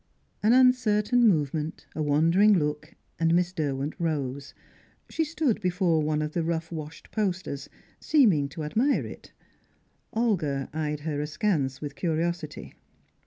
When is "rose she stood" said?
3.99-5.61